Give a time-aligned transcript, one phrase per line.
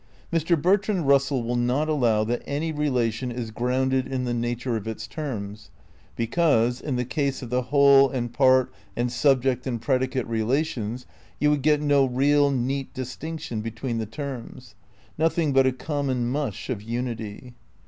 [0.33, 0.59] Mr.
[0.59, 4.87] Bertrand Russell will not allow that any rela tion is ''grounded in the nature of
[4.87, 5.69] its terms,
[6.15, 11.05] ''because, in the case of the whole and part and subject and predi cate relations
[11.39, 14.73] you would get no real, neat distinction between the terms,
[15.19, 17.53] nothing but a common mush of unity.